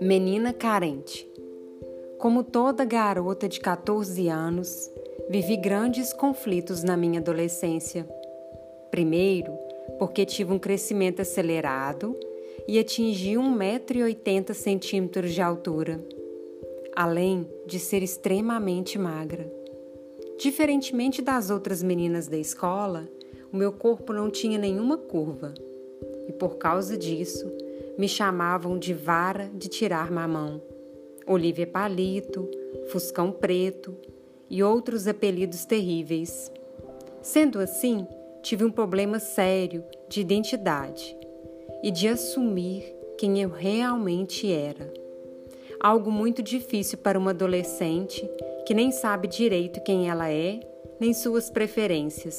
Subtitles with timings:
[0.00, 1.28] Menina carente.
[2.18, 4.90] Como toda garota de 14 anos,
[5.28, 8.08] vivi grandes conflitos na minha adolescência.
[8.90, 9.52] Primeiro,
[9.98, 12.16] porque tive um crescimento acelerado
[12.66, 16.00] e atingi 1,80m de altura,
[16.94, 19.52] além de ser extremamente magra.
[20.38, 23.08] Diferentemente das outras meninas da escola,
[23.52, 25.54] o meu corpo não tinha nenhuma curva
[26.28, 27.50] e, por causa disso,
[27.96, 30.62] me chamavam de vara de tirar mamão,
[31.26, 32.48] Olívia Palito,
[32.90, 33.94] Fuscão Preto
[34.48, 36.52] e outros apelidos terríveis.
[37.20, 38.06] Sendo assim,
[38.42, 41.16] tive um problema sério de identidade
[41.82, 44.92] e de assumir quem eu realmente era.
[45.80, 48.28] Algo muito difícil para uma adolescente
[48.66, 50.60] que nem sabe direito quem ela é,
[51.00, 52.38] nem suas preferências.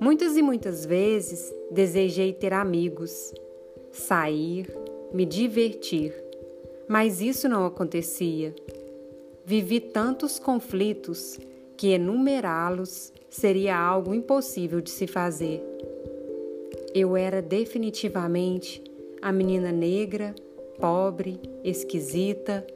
[0.00, 3.34] Muitas e muitas vezes desejei ter amigos,
[3.90, 4.72] sair,
[5.12, 6.14] me divertir,
[6.86, 8.54] mas isso não acontecia.
[9.44, 11.38] Vivi tantos conflitos
[11.76, 15.62] que enumerá-los seria algo impossível de se fazer.
[16.94, 18.82] Eu era definitivamente
[19.20, 20.34] a menina negra,
[20.78, 22.66] pobre, esquisita,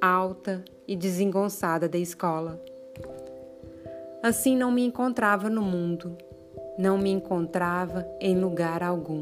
[0.00, 2.62] alta e desengonçada da escola.
[4.22, 6.16] Assim não me encontrava no mundo,
[6.80, 9.20] não me encontrava em lugar algum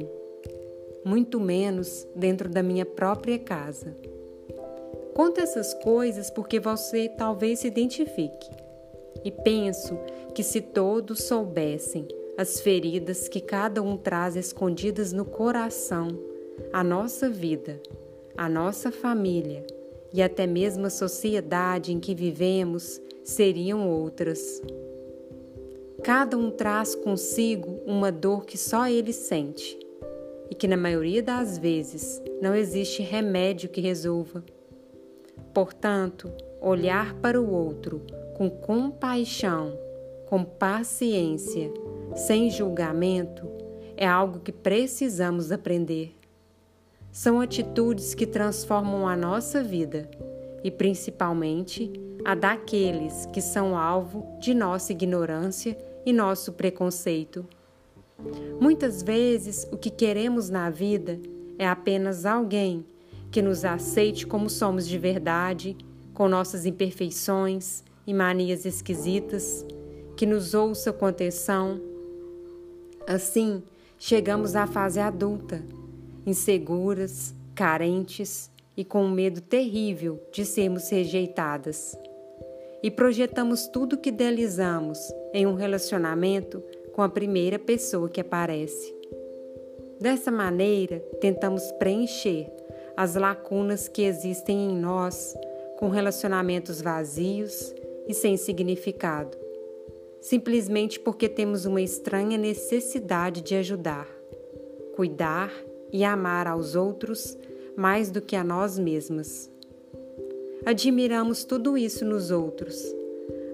[1.04, 3.96] muito menos dentro da minha própria casa.
[5.14, 8.50] Conto essas coisas porque você talvez se identifique.
[9.24, 9.98] E penso
[10.34, 12.06] que se todos soubessem
[12.36, 16.08] as feridas que cada um traz escondidas no coração,
[16.72, 17.80] a nossa vida,
[18.36, 19.66] a nossa família
[20.12, 24.62] e até mesmo a sociedade em que vivemos seriam outras.
[26.02, 29.78] Cada um traz consigo uma dor que só ele sente
[30.48, 34.44] e que na maioria das vezes não existe remédio que resolva.
[35.52, 38.00] Portanto, olhar para o outro
[38.36, 39.76] com compaixão,
[40.26, 41.70] com paciência,
[42.14, 43.48] sem julgamento,
[43.96, 46.14] é algo que precisamos aprender.
[47.10, 50.08] São atitudes que transformam a nossa vida
[50.62, 51.92] e principalmente
[52.24, 55.76] a daqueles que são alvo de nossa ignorância
[56.08, 57.44] e nosso preconceito.
[58.58, 61.20] Muitas vezes o que queremos na vida
[61.58, 62.82] é apenas alguém
[63.30, 65.76] que nos aceite como somos de verdade,
[66.14, 69.66] com nossas imperfeições e manias esquisitas,
[70.16, 71.78] que nos ouça com atenção.
[73.06, 73.62] Assim,
[73.98, 75.62] chegamos à fase adulta,
[76.24, 81.94] inseguras, carentes e com um medo terrível de sermos rejeitadas.
[82.82, 84.98] E projetamos tudo que idealizamos
[85.32, 86.62] em um relacionamento
[86.92, 88.94] com a primeira pessoa que aparece.
[90.00, 92.50] Dessa maneira, tentamos preencher
[92.96, 95.36] as lacunas que existem em nós
[95.78, 97.72] com relacionamentos vazios
[98.08, 99.36] e sem significado,
[100.20, 104.08] simplesmente porque temos uma estranha necessidade de ajudar,
[104.96, 105.52] cuidar
[105.92, 107.38] e amar aos outros
[107.76, 109.48] mais do que a nós mesmas.
[110.66, 112.76] Admiramos tudo isso nos outros,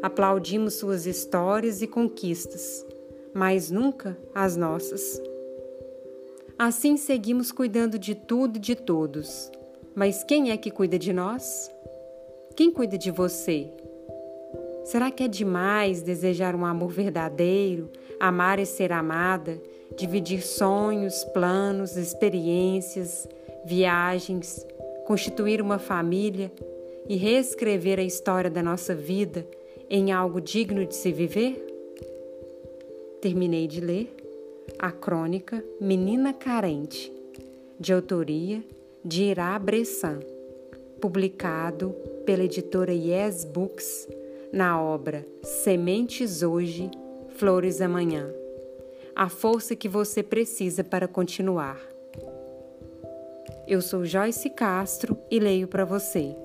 [0.03, 2.85] aplaudimos suas histórias e conquistas
[3.35, 5.21] mas nunca as nossas.
[6.57, 9.51] Assim seguimos cuidando de tudo e de todos.
[9.95, 11.69] Mas quem é que cuida de nós?
[12.55, 13.69] Quem cuida de você?
[14.85, 17.91] Será que é demais desejar um amor verdadeiro,
[18.21, 19.61] amar e ser amada,
[19.97, 23.27] dividir sonhos, planos, experiências,
[23.65, 24.65] viagens,
[25.07, 26.53] constituir uma família
[27.09, 29.47] e reescrever a história da nossa vida
[29.91, 31.65] em algo digno de se viver?
[33.25, 34.15] terminei de ler
[34.79, 37.11] a crônica Menina Carente,
[37.81, 38.63] de autoria
[39.03, 40.21] de Irá Bressan,
[41.01, 41.95] publicado
[42.27, 44.07] pela editora Yes Books
[44.53, 46.91] na obra Sementes Hoje,
[47.31, 48.31] Flores Amanhã.
[49.17, 51.81] A força que você precisa para continuar.
[53.67, 56.37] Eu sou Joyce Castro e leio para você.